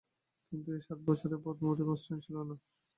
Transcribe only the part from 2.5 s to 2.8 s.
অদিতির।